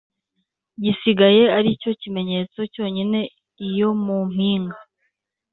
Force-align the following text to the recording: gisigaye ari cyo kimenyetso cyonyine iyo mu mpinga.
gisigaye 0.83 1.43
ari 1.57 1.69
cyo 1.81 1.91
kimenyetso 2.01 2.59
cyonyine 2.73 3.19
iyo 3.67 3.89
mu 4.03 4.17
mpinga. 4.31 4.79